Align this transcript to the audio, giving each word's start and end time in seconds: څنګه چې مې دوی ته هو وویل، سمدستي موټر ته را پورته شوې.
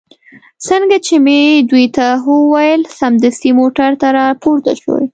څنګه 0.67 0.97
چې 1.05 1.15
مې 1.25 1.39
دوی 1.69 1.85
ته 1.95 2.07
هو 2.23 2.33
وویل، 2.43 2.81
سمدستي 2.99 3.51
موټر 3.59 3.91
ته 4.01 4.07
را 4.17 4.27
پورته 4.41 4.71
شوې. 4.81 5.05